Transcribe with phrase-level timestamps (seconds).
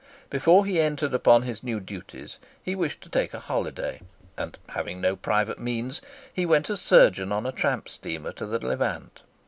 [0.31, 4.01] Before he entered upon his new duties he wished to take a holiday,
[4.35, 6.01] and, having no private means,
[6.33, 9.21] he went as surgeon on a tramp steamer to the Levant.